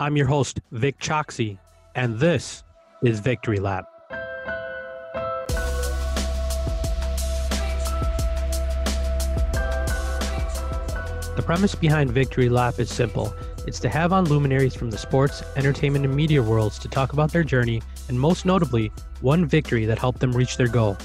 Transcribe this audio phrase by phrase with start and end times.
[0.00, 1.58] I'm your host, Vic Choxy,
[1.96, 2.62] and this
[3.02, 3.84] is Victory Lap.
[11.34, 13.34] The premise behind Victory Lap is simple.
[13.66, 17.32] It's to have on luminaries from the sports, entertainment, and media worlds to talk about
[17.32, 20.96] their journey, and most notably, one victory that helped them reach their goal.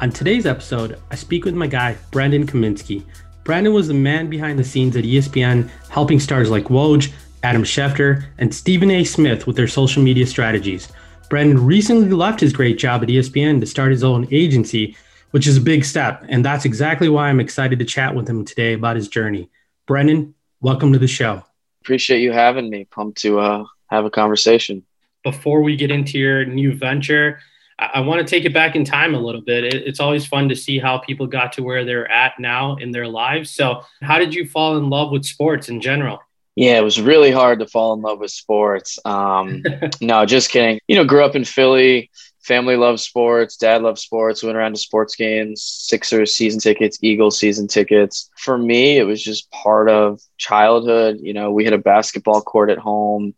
[0.00, 3.04] On today's episode, I speak with my guy, Brandon Kaminsky.
[3.44, 7.12] Brandon was the man behind the scenes at ESPN, helping stars like Woj,
[7.42, 9.04] Adam Schefter, and Stephen A.
[9.04, 10.88] Smith with their social media strategies.
[11.28, 14.96] Brandon recently left his great job at ESPN to start his own agency,
[15.30, 16.24] which is a big step.
[16.28, 19.50] And that's exactly why I'm excited to chat with him today about his journey.
[19.86, 21.42] Brendan, welcome to the show.
[21.80, 22.84] Appreciate you having me.
[22.84, 24.84] Pumped to uh, have a conversation.
[25.24, 27.40] Before we get into your new venture,
[27.78, 29.64] I, I want to take it back in time a little bit.
[29.64, 32.90] It, it's always fun to see how people got to where they're at now in
[32.90, 33.50] their lives.
[33.50, 36.20] So, how did you fall in love with sports in general?
[36.54, 38.98] Yeah, it was really hard to fall in love with sports.
[39.04, 39.62] Um,
[40.00, 40.80] no, just kidding.
[40.86, 42.10] You know, grew up in Philly.
[42.42, 43.56] Family loves sports.
[43.56, 44.42] Dad loves sports.
[44.42, 48.30] Went around to sports games, Sixers season tickets, Eagles season tickets.
[48.36, 51.18] For me, it was just part of childhood.
[51.22, 53.34] You know, we had a basketball court at home.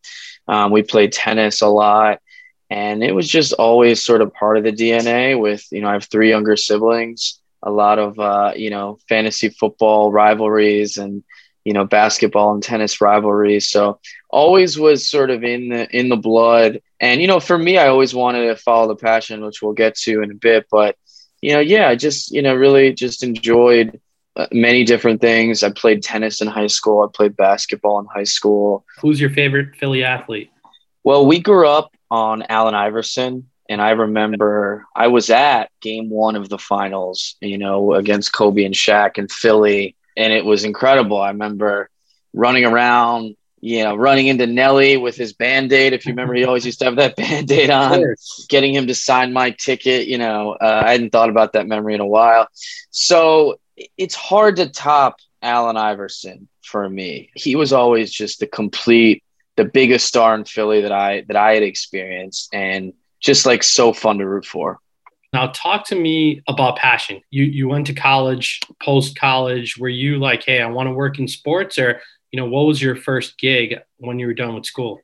[0.49, 2.21] Um, we played tennis a lot.
[2.71, 5.93] And it was just always sort of part of the DNA with, you know, I
[5.93, 11.23] have three younger siblings, a lot of, uh, you know, fantasy football rivalries and,
[11.65, 13.99] you know basketball and tennis rivalries so
[14.31, 16.81] always was sort of in the in the blood.
[17.01, 19.97] And you know for me i always wanted to follow the passion which we'll get
[19.99, 20.67] to in a bit.
[20.71, 20.97] But
[21.41, 24.01] you know yeah i just you know really just enjoyed
[24.37, 25.63] uh, many different things.
[25.63, 27.05] I played tennis in high school.
[27.05, 28.85] I played basketball in high school.
[29.01, 30.51] Who's your favorite philly athlete?
[31.03, 33.49] Well we grew up on allen iverson.
[33.67, 38.65] And I remember I was at game one of the finals, you know, against Kobe
[38.65, 41.21] and Shaq in Philly and it was incredible.
[41.21, 41.89] I remember
[42.33, 45.93] running around, you know, running into Nelly with his band aid.
[45.93, 48.05] If you remember, he always used to have that band aid on,
[48.49, 50.07] getting him to sign my ticket.
[50.07, 52.49] You know, uh, I hadn't thought about that memory in a while.
[52.91, 53.59] So
[53.97, 57.31] it's hard to top Allen Iverson for me.
[57.35, 59.23] He was always just the complete,
[59.57, 63.93] the biggest star in Philly that I that I had experienced, and just like so
[63.93, 64.81] fun to root for.
[65.35, 67.21] Now, talk to me about passion.
[67.31, 69.77] You you went to college, post college.
[69.77, 72.01] Were you like, hey, I want to work in sports, or
[72.31, 75.01] you know, what was your first gig when you were done with school?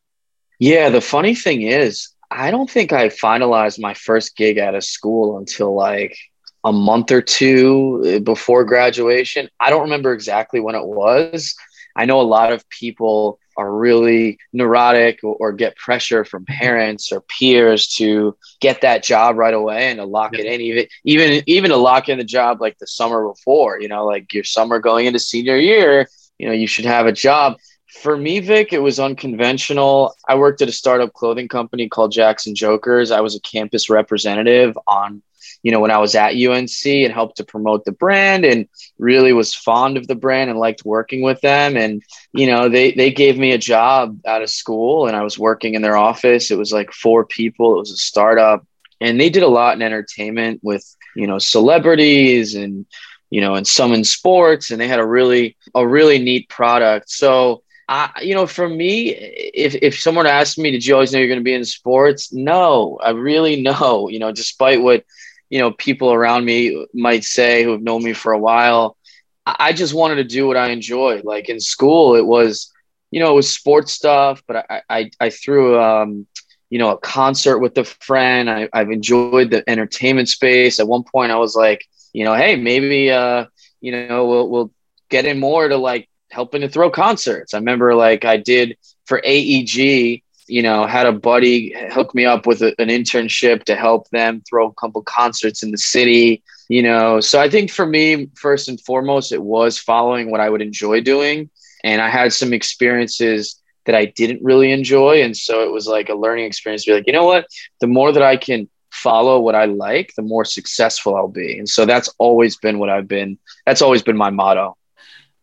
[0.61, 4.85] Yeah, the funny thing is, I don't think I finalized my first gig out of
[4.85, 6.17] school until like
[6.63, 9.49] a month or two eh, before graduation.
[9.59, 11.57] I don't remember exactly when it was.
[11.97, 16.59] I know a lot of people are really neurotic or, or, get pressure from mm-hmm.
[16.59, 20.41] parents or peers to get that job right away and to lock yeah.
[20.41, 23.89] it in even even even to lock in the job like the summer before you
[23.89, 27.57] know like your summer going into senior year you know you should have a job.
[28.03, 30.15] For me vic it was unconventional.
[30.29, 33.11] I worked at a startup clothing company called jackson jokers.
[33.11, 35.23] I was a campus representative on
[35.63, 39.33] you know, when I was at UNC and helped to promote the brand and really
[39.33, 41.77] was fond of the brand and liked working with them.
[41.77, 45.39] And, you know, they, they gave me a job out of school and I was
[45.39, 46.51] working in their office.
[46.51, 48.67] It was like four people, it was a startup.
[49.01, 50.85] And they did a lot in entertainment with,
[51.15, 52.87] you know, celebrities and,
[53.31, 54.71] you know, and some in sports.
[54.71, 57.11] And they had a really, a really neat product.
[57.11, 61.19] So, I, you know, for me, if, if someone asked me, did you always know
[61.19, 62.33] you're going to be in sports?
[62.33, 65.05] No, I really know, you know, despite what
[65.51, 68.97] you know people around me might say who have known me for a while
[69.45, 71.25] i just wanted to do what i enjoyed.
[71.25, 72.73] Like in school it was
[73.11, 76.27] you know it was sports stuff but i i, I threw um
[76.71, 78.49] you know a concert with a friend.
[78.49, 80.81] I, i've enjoyed the entertainment space.
[80.81, 83.47] At one point i was like you know hey maybe uh
[83.81, 84.73] you know we'll, we'll
[85.09, 87.55] get in more to like helping to throw concerts.
[87.55, 92.47] I remember like i did for aeg you know, had a buddy hook me up
[92.47, 96.83] with a, an internship to help them throw a couple concerts in the city, you
[96.83, 97.21] know.
[97.21, 101.01] So I think for me, first and foremost, it was following what I would enjoy
[101.01, 101.51] doing.
[101.85, 105.23] And I had some experiences that I didn't really enjoy.
[105.23, 107.47] And so it was like a learning experience to be like, you know what?
[107.81, 111.59] The more that I can follow what I like, the more successful I'll be.
[111.59, 114.77] And so that's always been what I've been, that's always been my motto.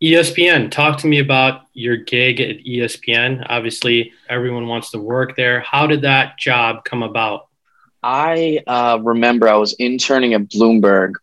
[0.01, 3.43] ESPN, talk to me about your gig at ESPN.
[3.49, 5.61] Obviously, everyone wants to work there.
[5.61, 7.47] How did that job come about?
[8.03, 11.13] I uh, remember I was interning at Bloomberg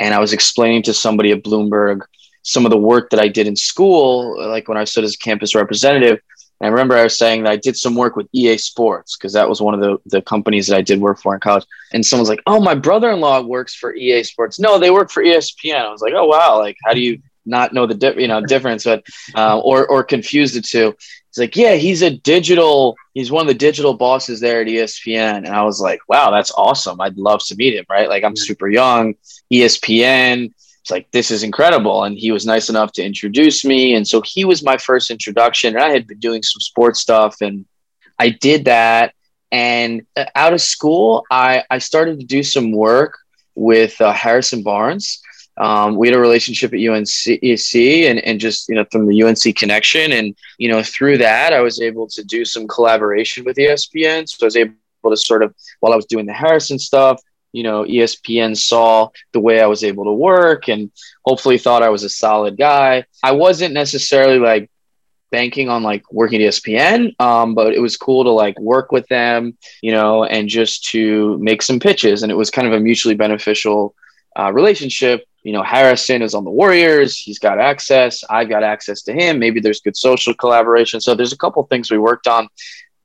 [0.00, 2.00] and I was explaining to somebody at Bloomberg
[2.42, 5.18] some of the work that I did in school, like when I stood as a
[5.18, 6.18] campus representative.
[6.60, 9.34] And I remember I was saying that I did some work with EA Sports because
[9.34, 11.66] that was one of the, the companies that I did work for in college.
[11.92, 14.58] And someone's like, Oh, my brother in law works for EA Sports.
[14.58, 15.80] No, they work for ESPN.
[15.80, 16.56] I was like, Oh, wow.
[16.58, 19.04] Like, how do you not know the di- you know difference, but
[19.34, 20.94] uh, or or confuse the two.
[21.30, 22.96] He's like, yeah, he's a digital.
[23.14, 26.52] He's one of the digital bosses there at ESPN, and I was like, wow, that's
[26.56, 27.00] awesome.
[27.00, 27.84] I'd love to meet him.
[27.88, 29.14] Right, like I'm super young.
[29.52, 30.52] ESPN.
[30.80, 34.22] It's like this is incredible, and he was nice enough to introduce me, and so
[34.24, 35.74] he was my first introduction.
[35.74, 37.66] And I had been doing some sports stuff, and
[38.18, 39.14] I did that.
[39.52, 43.18] And uh, out of school, I I started to do some work
[43.56, 45.20] with uh, Harrison Barnes
[45.58, 49.56] um, we had a relationship at UNC and, and just, you know, from the UNC
[49.56, 50.12] connection.
[50.12, 54.28] And, you know, through that, I was able to do some collaboration with ESPN.
[54.28, 54.74] So I was able
[55.08, 57.20] to sort of, while I was doing the Harrison stuff,
[57.52, 60.90] you know, ESPN saw the way I was able to work and
[61.24, 63.04] hopefully thought I was a solid guy.
[63.22, 64.70] I wasn't necessarily like
[65.30, 69.08] banking on like working at ESPN, um, but it was cool to like work with
[69.08, 72.22] them, you know, and just to make some pitches.
[72.22, 73.94] And it was kind of a mutually beneficial
[74.38, 77.16] uh, relationship you know, Harrison is on the Warriors.
[77.16, 78.24] He's got access.
[78.28, 79.38] I've got access to him.
[79.38, 81.00] Maybe there's good social collaboration.
[81.00, 82.48] So there's a couple things we worked on,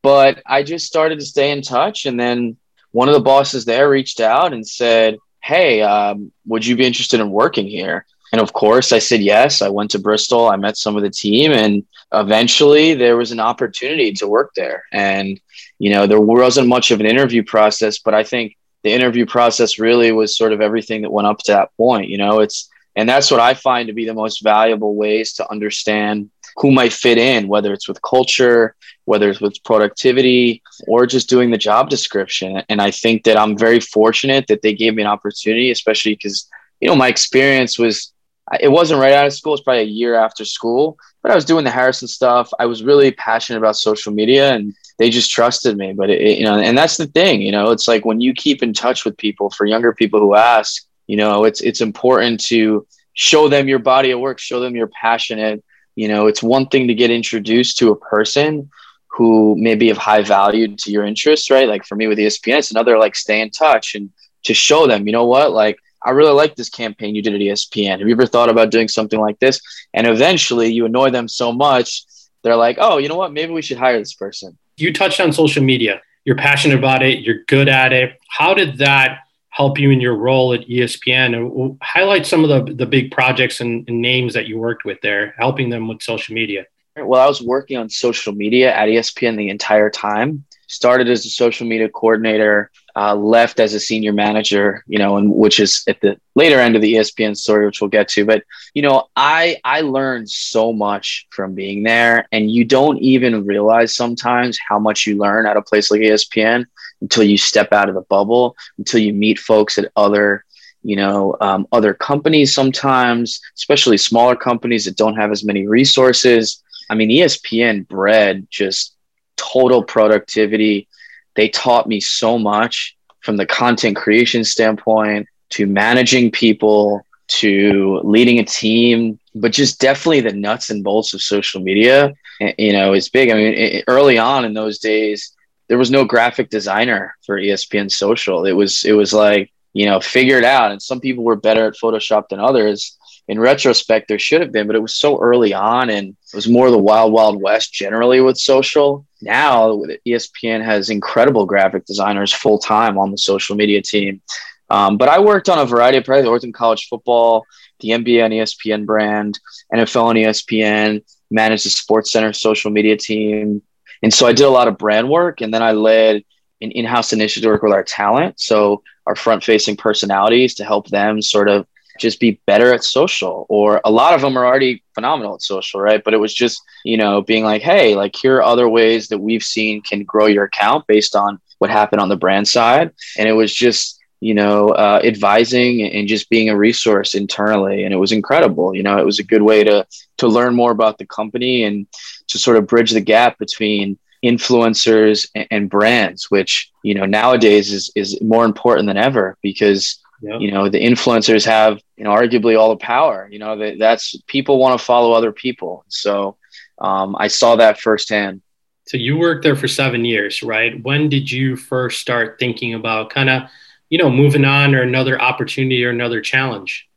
[0.01, 2.07] but I just started to stay in touch.
[2.07, 2.57] And then
[2.93, 7.19] one of the bosses there reached out and said, Hey, um, would you be interested
[7.19, 8.07] in working here?
[8.31, 9.61] And of course, I said yes.
[9.61, 10.49] I went to Bristol.
[10.49, 14.85] I met some of the team, and eventually there was an opportunity to work there.
[14.91, 15.39] And,
[15.77, 19.79] you know, there wasn't much of an interview process, but I think the interview process
[19.79, 22.09] really was sort of everything that went up to that point.
[22.09, 25.49] You know, it's and that's what I find to be the most valuable ways to
[25.49, 28.75] understand who might fit in, whether it's with culture,
[29.05, 32.61] whether it's with productivity, or just doing the job description.
[32.67, 36.49] And I think that I'm very fortunate that they gave me an opportunity, especially because
[36.81, 38.11] you know my experience was
[38.59, 39.53] it wasn't right out of school.
[39.53, 42.51] It's probably a year after school, but I was doing the Harrison stuff.
[42.59, 45.93] I was really passionate about social media and they just trusted me.
[45.93, 48.63] But it, you know, and that's the thing, you know, it's like when you keep
[48.63, 52.85] in touch with people for younger people who ask, you know, it's, it's important to
[53.13, 55.63] show them your body of work, show them you're passionate.
[55.95, 58.69] You know, it's one thing to get introduced to a person
[59.07, 61.67] who may be of high value to your interests, right?
[61.67, 64.09] Like for me with ESPN, it's another like stay in touch and
[64.43, 67.41] to show them, you know what, like I really like this campaign you did at
[67.41, 67.99] ESPN.
[67.99, 69.61] Have you ever thought about doing something like this?
[69.93, 72.05] And eventually you annoy them so much,
[72.43, 73.33] they're like, oh, you know what?
[73.33, 74.57] Maybe we should hire this person.
[74.81, 76.01] You touched on social media.
[76.25, 78.19] You're passionate about it, you're good at it.
[78.29, 79.19] How did that
[79.49, 81.77] help you in your role at ESPN?
[81.81, 85.33] Highlight some of the, the big projects and, and names that you worked with there,
[85.37, 86.65] helping them with social media.
[86.95, 91.29] Well, I was working on social media at ESPN the entire time started as a
[91.29, 96.01] social media coordinator, uh, left as a senior manager, you know, and which is at
[96.01, 98.25] the later end of the ESPN story, which we'll get to.
[98.25, 98.43] But
[98.73, 103.95] you know, I I learned so much from being there, and you don't even realize
[103.95, 106.65] sometimes how much you learn at a place like ESPN
[107.01, 110.45] until you step out of the bubble, until you meet folks at other
[110.83, 116.63] you know um, other companies sometimes especially smaller companies that don't have as many resources
[116.89, 118.95] i mean espn bred just
[119.41, 120.87] total productivity.
[121.35, 128.39] They taught me so much from the content creation standpoint to managing people to leading
[128.39, 132.13] a team, but just definitely the nuts and bolts of social media,
[132.57, 133.29] you know, is big.
[133.29, 135.33] I mean, early on in those days,
[135.69, 138.45] there was no graphic designer for ESPN social.
[138.45, 140.71] It was, it was like, you know, figure it out.
[140.71, 142.97] And some people were better at Photoshop than others
[143.27, 146.49] in retrospect, there should have been, but it was so early on and it was
[146.49, 149.05] more the wild, wild west generally with social.
[149.21, 154.21] Now, ESPN has incredible graphic designers full time on the social media team.
[154.69, 156.27] Um, but I worked on a variety of projects.
[156.27, 157.45] I worked in college football,
[157.81, 159.39] the NBA and ESPN brand,
[159.73, 163.61] NFL and ESPN, managed the Sports Center social media team.
[164.01, 166.23] And so I did a lot of brand work and then I led
[166.61, 168.39] an in house initiative to work with our talent.
[168.39, 171.67] So our front facing personalities to help them sort of
[172.01, 175.79] just be better at social or a lot of them are already phenomenal at social
[175.79, 176.03] right?
[176.03, 179.19] But it was just you know being like hey like here are other ways that
[179.19, 182.91] we've seen can grow your account based on what happened on the brand side.
[183.17, 187.83] And it was just you know uh, advising and just being a resource internally.
[187.83, 189.85] And it was incredible you know it was a good way to
[190.17, 191.87] to learn more about the company and
[192.27, 197.71] to sort of bridge the gap between influencers and, and brands which you know nowadays
[197.71, 200.41] is is more important than ever because Yep.
[200.41, 203.27] You know, the influencers have, you know, arguably all the power.
[203.31, 205.83] You know, that that's people want to follow other people.
[205.87, 206.37] So
[206.77, 208.41] um, I saw that firsthand.
[208.87, 210.81] So you worked there for seven years, right?
[210.83, 213.43] When did you first start thinking about kind of,
[213.89, 216.87] you know, moving on or another opportunity or another challenge?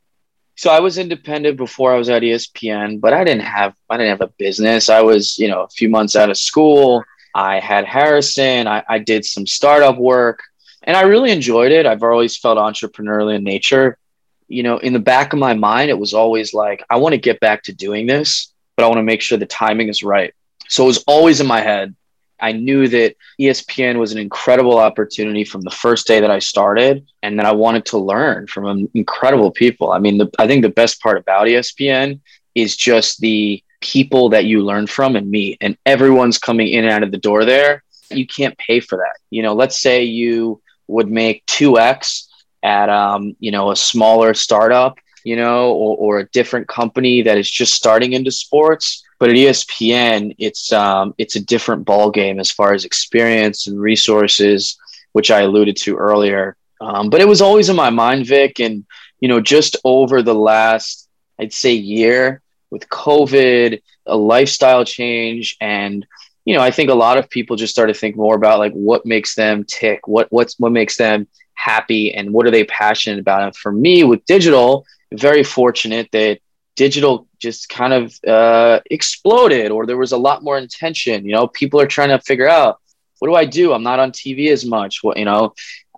[0.57, 4.11] So I was independent before I was at ESPN, but I didn't have I didn't
[4.11, 4.89] have a business.
[4.89, 7.03] I was, you know, a few months out of school.
[7.35, 8.69] I had Harrison.
[8.69, 10.41] I, I did some startup work
[10.85, 11.87] and I really enjoyed it.
[11.87, 13.99] I've always felt entrepreneurial in nature.
[14.47, 17.19] you know, in the back of my mind, it was always like, I want to
[17.19, 20.35] get back to doing this, but I want to make sure the timing is right.
[20.69, 21.95] So it was always in my head.
[22.41, 27.07] I knew that ESPN was an incredible opportunity from the first day that I started,
[27.23, 29.93] and that I wanted to learn from incredible people.
[29.93, 32.21] I mean, the, I think the best part about ESPN
[32.55, 36.93] is just the people that you learn from and meet, and everyone's coming in and
[36.93, 37.83] out of the door there.
[38.11, 39.17] You can't pay for that.
[39.31, 42.27] You know, let's say you would make 2x
[42.63, 47.39] at um, you know a smaller startup you know or, or a different company that
[47.39, 49.03] is just starting into sports.
[49.19, 53.81] But at espn it's um, it's a different ball game as far as experience and
[53.81, 54.79] resources
[55.13, 56.57] which i alluded to earlier.
[56.81, 58.85] Um, but it was always in my mind vic and
[59.21, 66.05] you know just over the last i'd say year with covid a lifestyle change and
[66.45, 68.73] you know i think a lot of people just started to think more about like
[68.73, 73.19] what makes them tick what what's what makes them happy and what are they passionate
[73.19, 73.43] about.
[73.43, 76.41] And for me with digital very fortunate that
[76.77, 81.25] digital just kind of uh, exploded or there was a lot more intention.
[81.25, 82.81] You know people are trying to figure out
[83.19, 83.73] what do i do?
[83.73, 85.03] I'm not on tv as much.
[85.03, 85.55] What you know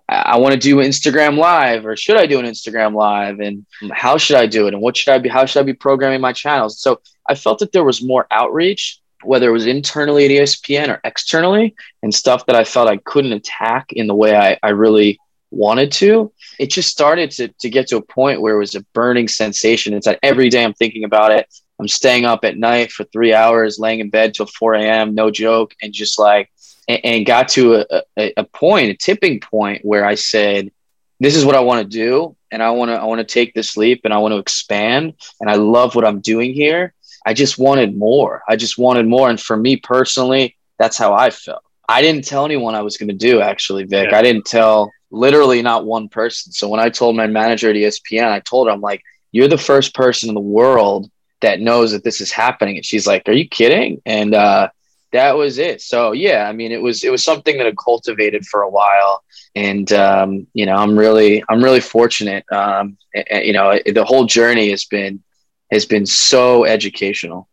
[0.09, 3.39] I want to do instagram live or should i do an instagram live?
[3.39, 4.73] And how should i do it?
[4.73, 6.79] And what should i be how should i be programming my channels?
[6.79, 11.01] So i felt that there was more outreach whether it was internally at espn or
[11.03, 15.19] externally and stuff that i felt i couldn't attack in the way i, I really
[15.51, 18.83] wanted to it just started to, to get to a point where it was a
[18.93, 19.93] burning sensation.
[19.93, 21.47] It's like every day i'm thinking about it.
[21.79, 25.29] I'm staying up at night for three hours laying in bed till 4 a.m no
[25.29, 26.51] joke and just like
[26.87, 30.71] and, and got to a, a, a point a tipping point where i said
[31.19, 33.53] this is what i want to do and i want to i want to take
[33.53, 36.93] this leap and i want to expand and i love what i'm doing here
[37.27, 41.29] i just wanted more i just wanted more and for me personally that's how i
[41.29, 44.17] felt i didn't tell anyone i was going to do actually vic yeah.
[44.17, 46.51] i didn't tell literally not one person.
[46.51, 49.57] So when I told my manager at ESPN, I told her, I'm like, you're the
[49.57, 51.09] first person in the world
[51.41, 52.77] that knows that this is happening.
[52.77, 54.01] And she's like, are you kidding?
[54.05, 54.69] And uh,
[55.11, 55.81] that was it.
[55.81, 59.23] So yeah, I mean, it was, it was something that I cultivated for a while.
[59.55, 62.45] And, um, you know, I'm really, I'm really fortunate.
[62.51, 65.23] Um, and, you know, the whole journey has been,
[65.71, 67.47] has been so educational.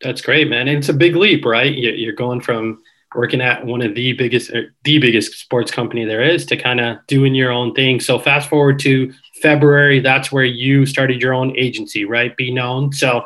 [0.00, 0.68] That's great, man.
[0.68, 1.72] It's a big leap, right?
[1.72, 2.82] You're going from
[3.14, 4.50] working at one of the biggest
[4.82, 8.48] the biggest sports company there is to kind of doing your own thing so fast
[8.48, 13.18] forward to february that's where you started your own agency right be known so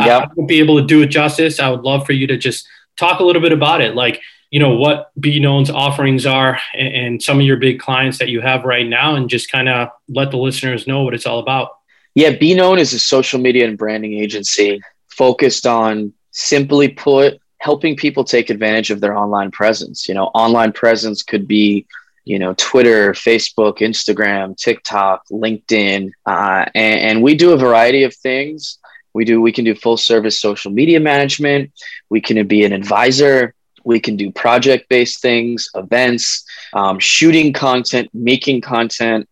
[0.00, 0.22] uh, yep.
[0.22, 2.66] i won't be able to do it justice i would love for you to just
[2.96, 4.20] talk a little bit about it like
[4.50, 8.28] you know what be known's offerings are and, and some of your big clients that
[8.28, 11.40] you have right now and just kind of let the listeners know what it's all
[11.40, 11.70] about
[12.14, 17.96] yeah be known is a social media and branding agency focused on simply put helping
[17.96, 20.06] people take advantage of their online presence.
[20.06, 21.86] You know, online presence could be,
[22.26, 28.14] you know, Twitter, Facebook, Instagram, TikTok, LinkedIn, uh, and, and we do a variety of
[28.14, 28.78] things.
[29.14, 31.72] We do we can do full service social media management.
[32.10, 33.54] We can be an advisor.
[33.82, 36.44] We can do project based things, events,
[36.74, 39.26] um, shooting content, making content,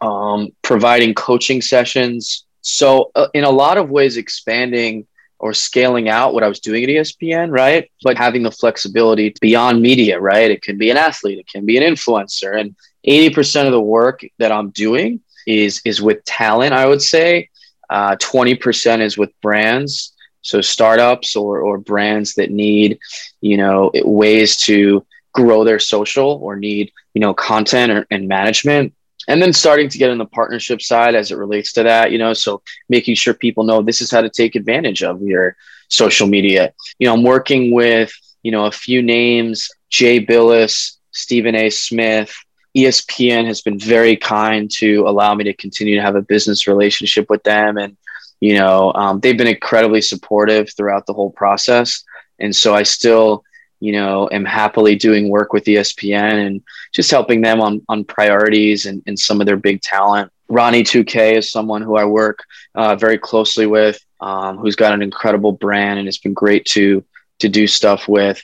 [0.00, 2.44] um, providing coaching sessions.
[2.60, 5.06] So, uh, in a lot of ways, expanding
[5.38, 7.90] or scaling out what I was doing at ESPN, right?
[8.02, 10.50] But having the flexibility beyond media, right?
[10.50, 12.74] It can be an athlete, it can be an influencer, and
[13.06, 16.72] 80% of the work that I'm doing is is with talent.
[16.72, 17.50] I would say
[17.88, 20.12] uh, 20% is with brands,
[20.42, 22.98] so startups or or brands that need,
[23.40, 28.94] you know, ways to grow their social or need you know content or, and management
[29.28, 32.18] and then starting to get on the partnership side as it relates to that you
[32.18, 35.56] know so making sure people know this is how to take advantage of your
[35.88, 36.72] social media.
[36.98, 41.70] You know i'm working with you know a few names Jay Bilas stephen a.
[41.70, 42.34] Smith.
[42.76, 47.30] Espn has been very kind to allow me to continue to have a business relationship
[47.30, 47.78] with them.
[47.78, 47.96] And
[48.40, 52.04] you know um, they've been incredibly supportive throughout the whole process.
[52.38, 53.44] And so i still
[53.80, 58.86] you know, am happily doing work with ESPN and just helping them on, on priorities
[58.86, 60.32] and, and some of their big talent.
[60.48, 65.02] Ronnie 2K is someone who I work uh, very closely with, um, who's got an
[65.02, 67.04] incredible brand and it's been great to
[67.38, 68.42] to do stuff with.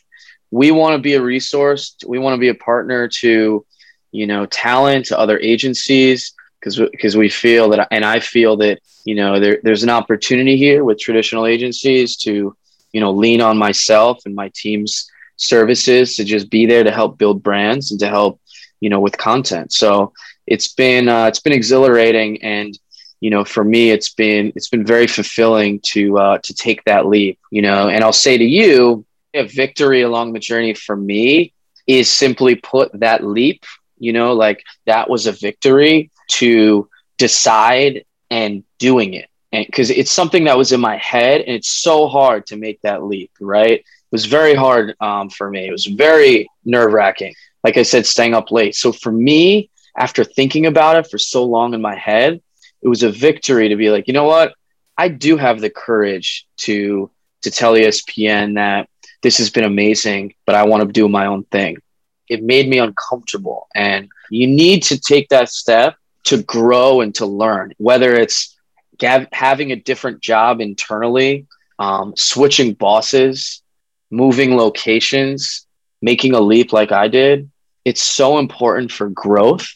[0.50, 1.96] We want to be a resource.
[2.06, 3.64] We want to be a partner to,
[4.10, 8.80] you know, talent, to other agencies, because because we feel that, and I feel that,
[9.04, 12.54] you know, there, there's an opportunity here with traditional agencies to,
[12.92, 17.18] you know, lean on myself and my team's services to just be there to help
[17.18, 18.40] build brands and to help
[18.80, 20.12] you know with content so
[20.46, 22.78] it's been uh, it's been exhilarating and
[23.20, 27.06] you know for me it's been it's been very fulfilling to uh, to take that
[27.06, 31.52] leap you know and i'll say to you a victory along the journey for me
[31.86, 33.64] is simply put that leap
[33.98, 39.28] you know like that was a victory to decide and doing it.
[39.52, 42.80] And because it's something that was in my head and it's so hard to make
[42.82, 43.84] that leap, right?
[44.12, 45.66] Was very hard um, for me.
[45.66, 47.34] It was very nerve wracking.
[47.64, 48.74] Like I said, staying up late.
[48.74, 52.40] So for me, after thinking about it for so long in my head,
[52.82, 54.54] it was a victory to be like, you know what?
[54.98, 57.10] I do have the courage to
[57.42, 58.88] to tell ESPN that
[59.22, 61.78] this has been amazing, but I want to do my own thing.
[62.28, 63.68] It made me uncomfortable.
[63.74, 68.56] And you need to take that step to grow and to learn, whether it's
[68.98, 71.46] gav- having a different job internally,
[71.78, 73.61] um, switching bosses,
[74.12, 75.66] moving locations,
[76.02, 77.50] making a leap like I did.
[77.84, 79.66] It's so important for growth.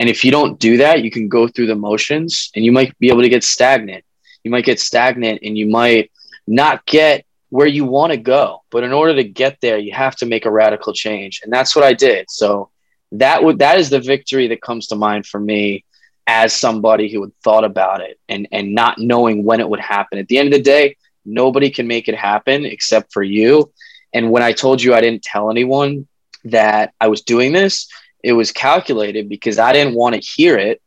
[0.00, 2.98] And if you don't do that, you can go through the motions and you might
[2.98, 4.04] be able to get stagnant.
[4.42, 6.10] You might get stagnant and you might
[6.46, 8.62] not get where you want to go.
[8.70, 11.40] But in order to get there, you have to make a radical change.
[11.44, 12.28] And that's what I did.
[12.28, 12.70] So
[13.12, 15.84] that would that is the victory that comes to mind for me
[16.26, 20.18] as somebody who had thought about it and and not knowing when it would happen.
[20.18, 23.72] At the end of the day, nobody can make it happen except for you.
[24.14, 26.06] And when I told you I didn't tell anyone
[26.44, 27.88] that I was doing this,
[28.22, 30.80] it was calculated because I didn't want to hear it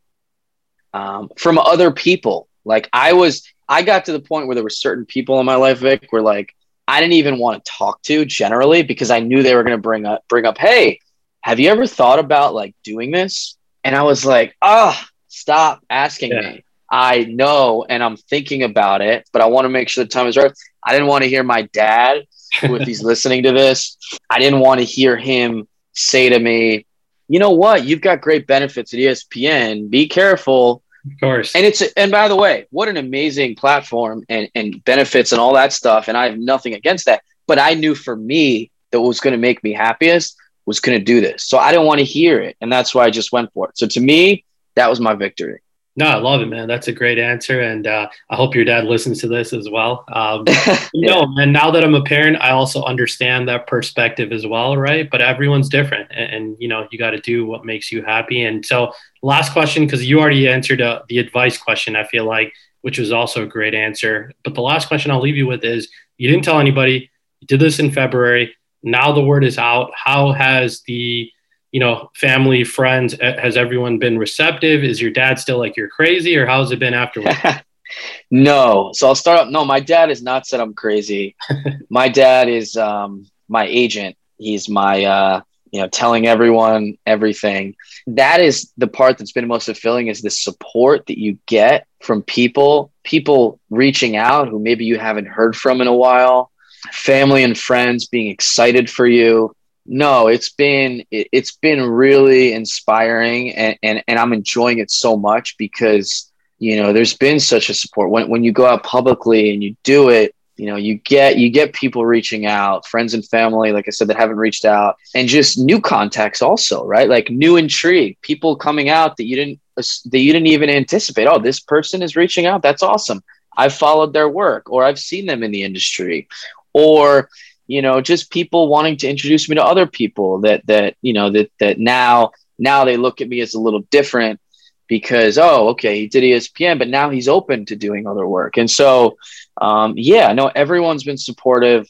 [0.92, 2.48] um, from other people.
[2.64, 5.54] Like I was, I got to the point where there were certain people in my
[5.54, 6.54] life, Vic, where like
[6.88, 9.82] I didn't even want to talk to generally because I knew they were going to
[9.82, 11.00] bring up, bring up, hey,
[11.42, 13.56] have you ever thought about like doing this?
[13.84, 16.40] And I was like, oh, stop asking yeah.
[16.40, 16.64] me.
[16.90, 20.26] I know and I'm thinking about it, but I want to make sure the time
[20.26, 20.52] is right.
[20.82, 22.26] I didn't want to hear my dad,
[22.60, 23.96] who, if he's listening to this,
[24.30, 26.86] I didn't want to hear him say to me,
[27.28, 27.84] you know what?
[27.84, 29.90] You've got great benefits at ESPN.
[29.90, 30.82] Be careful.
[31.04, 31.54] Of course.
[31.54, 35.54] And it's and by the way, what an amazing platform and, and benefits and all
[35.54, 36.08] that stuff.
[36.08, 37.22] And I have nothing against that.
[37.46, 40.36] But I knew for me that what was going to make me happiest
[40.66, 41.44] was going to do this.
[41.44, 42.56] So I didn't want to hear it.
[42.60, 43.78] And that's why I just went for it.
[43.78, 45.60] So to me, that was my victory.
[45.98, 46.68] No, I love it, man.
[46.68, 50.04] That's a great answer, and uh, I hope your dad listens to this as well.
[50.12, 50.76] Um, yeah.
[50.94, 55.10] No, and now that I'm a parent, I also understand that perspective as well, right?
[55.10, 58.44] But everyone's different, and, and you know, you got to do what makes you happy.
[58.44, 62.52] And so, last question, because you already answered uh, the advice question, I feel like,
[62.82, 64.32] which was also a great answer.
[64.44, 67.10] But the last question I'll leave you with is: you didn't tell anybody.
[67.40, 68.54] You did this in February.
[68.84, 69.90] Now the word is out.
[69.96, 71.28] How has the
[71.72, 74.82] you know, family, friends, has everyone been receptive?
[74.82, 77.36] Is your dad still like you're crazy, or how's it been afterwards?
[78.30, 78.90] no.
[78.94, 79.48] So I'll start up.
[79.48, 81.36] No, my dad has not said I'm crazy.
[81.90, 84.16] my dad is um, my agent.
[84.38, 87.74] He's my, uh, you know, telling everyone everything.
[88.06, 92.22] That is the part that's been most fulfilling is the support that you get from
[92.22, 96.50] people, people reaching out who maybe you haven't heard from in a while,
[96.92, 99.54] family and friends being excited for you
[99.88, 105.16] no it's been it, has been really inspiring and, and and i'm enjoying it so
[105.16, 108.10] much because you know there's been such a support.
[108.10, 111.48] When, when you go out publicly and you do it you know you get you
[111.50, 115.28] get people reaching out friends and family like i said that haven't reached out and
[115.28, 117.08] just new contacts also right?
[117.08, 121.38] Like new intrigue people coming out that you didn't that you didn't even anticipate oh
[121.38, 123.22] this person is reaching out that's awesome.
[123.56, 126.28] I've followed their work or i've seen them in the industry
[126.72, 127.28] or
[127.68, 131.30] you know just people wanting to introduce me to other people that that you know
[131.30, 134.40] that that now now they look at me as a little different
[134.88, 138.56] because oh okay he did espn but now he's open to doing other work.
[138.56, 139.18] And so
[139.60, 141.88] um, yeah no everyone's been supportive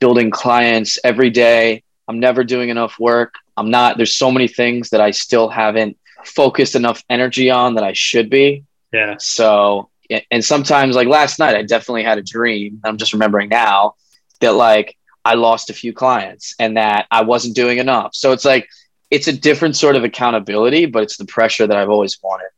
[0.00, 1.84] building clients every day.
[2.08, 3.36] I'm never doing enough work.
[3.56, 7.84] I'm not there's so many things that i still haven't focused enough energy on that
[7.84, 8.64] i should be.
[8.92, 9.16] Yeah.
[9.18, 9.88] So
[10.30, 13.94] and sometimes like last night i definitely had a dream i'm just remembering now
[14.40, 18.14] that like I lost a few clients and that I wasn't doing enough.
[18.14, 18.68] So it's like
[19.10, 22.48] it's a different sort of accountability, but it's the pressure that I've always wanted.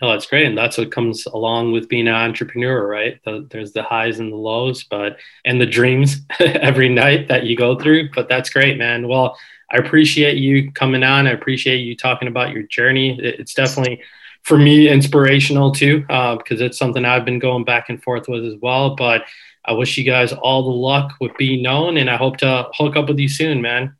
[0.00, 0.46] Oh, that's great.
[0.46, 3.20] And that's what comes along with being an entrepreneur, right?
[3.24, 7.56] The, there's the highs and the lows, but and the dreams every night that you
[7.56, 8.10] go through.
[8.10, 9.06] But that's great, man.
[9.06, 9.36] Well,
[9.70, 11.26] I appreciate you coming on.
[11.26, 13.18] I appreciate you talking about your journey.
[13.20, 14.02] It's definitely
[14.42, 18.44] for me inspirational too, uh, because it's something I've been going back and forth with
[18.44, 18.96] as well.
[18.96, 19.22] But
[19.64, 22.96] I wish you guys all the luck with being known, and I hope to hook
[22.96, 23.94] up with you soon, man.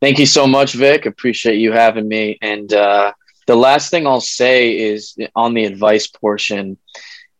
[0.00, 1.06] Thank you so much, Vic.
[1.06, 2.36] Appreciate you having me.
[2.42, 3.12] And uh,
[3.46, 6.76] the last thing I'll say is on the advice portion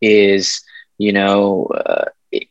[0.00, 0.62] is,
[0.96, 2.06] you know, uh,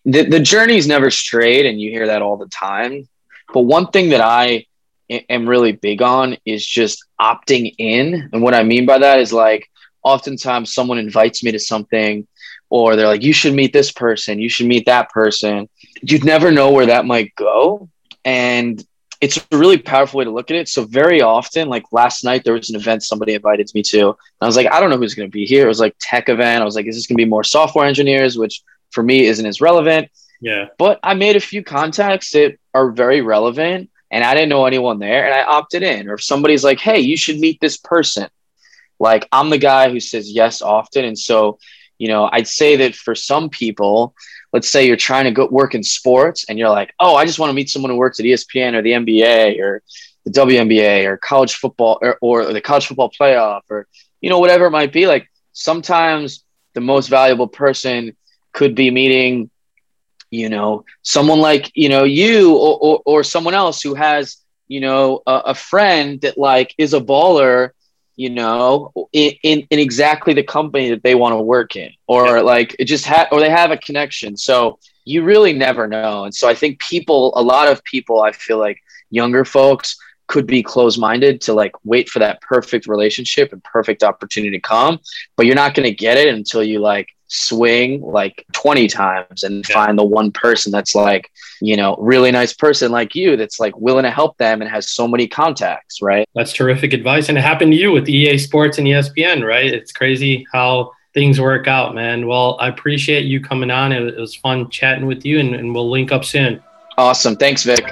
[0.06, 3.08] the, the journey is never straight, and you hear that all the time.
[3.54, 4.66] But one thing that I
[5.10, 8.30] am really big on is just opting in.
[8.34, 9.70] And what I mean by that is like,
[10.04, 12.28] oftentimes someone invites me to something
[12.70, 15.70] or they're like, you should meet this person, you should meet that person.
[16.02, 17.90] You'd never know where that might go.
[18.26, 18.84] And
[19.22, 20.68] it's a really powerful way to look at it.
[20.68, 24.10] So very often, like last night, there was an event somebody invited me to.
[24.10, 25.66] And I was like, I don't know who's going to be here.
[25.66, 26.62] It was like tech event.
[26.62, 29.46] I was like, is this going to be more software engineers, which for me isn't
[29.46, 30.10] as relevant.
[30.42, 30.68] Yeah.
[30.78, 35.00] But I made a few contacts that are very relevant and I didn't know anyone
[35.00, 36.10] there and I opted in.
[36.10, 38.28] Or if somebody's like, hey, you should meet this person.
[39.00, 41.06] Like I'm the guy who says yes often.
[41.06, 41.60] And so,
[41.98, 44.16] you know, I'd say that for some people,
[44.52, 47.40] let's say you're trying to go work in sports and you're like, oh, I just
[47.40, 49.82] want to meet someone who works at ESPN or the NBA or
[50.26, 53.88] the WNBA or college football or, or the college football playoff or,
[54.22, 55.08] you know, whatever it might be.
[55.08, 58.16] Like sometimes the most valuable person
[58.54, 59.50] could be meeting,
[60.30, 64.80] you know, someone like, you know, you or, or, or someone else who has, you
[64.80, 67.72] know, a, a friend that like is a baller
[68.16, 72.38] you know, in, in, in, exactly the company that they want to work in, or
[72.38, 72.42] yeah.
[72.42, 74.38] like it just had, or they have a connection.
[74.38, 76.26] So you really never know.
[76.26, 79.98] And so I think people, a lot of people, I feel like younger folks
[80.28, 84.62] could be closed minded to like wait for that perfect relationship and perfect opportunity to
[84.62, 85.00] come,
[85.36, 89.68] but you're not going to get it until you like swing like 20 times and
[89.68, 89.74] yeah.
[89.74, 93.76] find the one person that's like, you know, really nice person like you that's like
[93.78, 96.28] willing to help them and has so many contacts, right?
[96.36, 97.30] That's terrific advice.
[97.30, 99.66] And it happened to you with EA Sports and ESPN, right?
[99.66, 102.28] It's crazy how things work out, man.
[102.28, 103.92] Well, I appreciate you coming on.
[103.92, 106.62] It was fun chatting with you, and, and we'll link up soon.
[106.98, 107.36] Awesome.
[107.36, 107.84] Thanks, Vic.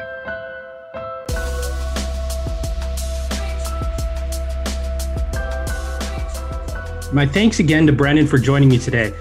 [7.13, 9.13] My thanks again to Brendan for joining me today.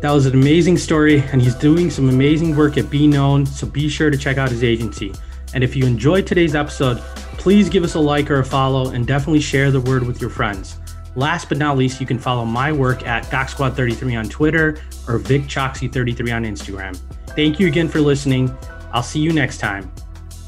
[0.00, 3.66] That was an amazing story, and he's doing some amazing work at Be Known, so
[3.66, 5.12] be sure to check out his agency.
[5.54, 6.98] And if you enjoyed today's episode,
[7.36, 10.30] please give us a like or a follow and definitely share the word with your
[10.30, 10.76] friends.
[11.16, 16.36] Last but not least, you can follow my work at DocSquad33 on Twitter or VicChoxy33
[16.36, 16.96] on Instagram.
[17.30, 18.56] Thank you again for listening.
[18.92, 19.90] I'll see you next time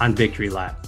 [0.01, 0.80] on Victory Lap.